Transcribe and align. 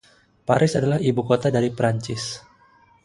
Paris 0.49 0.73
adalah 0.79 0.97
ibukota 1.09 1.47
dari 1.55 1.69
Prancis. 1.77 2.23